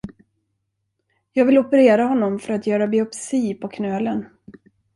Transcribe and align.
Jag 1.33 1.45
vill 1.45 1.57
operera 1.57 2.03
honom 2.05 2.39
för 2.39 2.53
att 2.53 2.67
göra 2.67 2.87
biopsi 2.87 3.53
på 3.53 3.67
knölen. 3.67 4.25